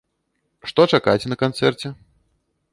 Што 0.71 0.85
чакаць 0.95 1.29
на 1.33 1.39
канцэрце? 1.43 1.87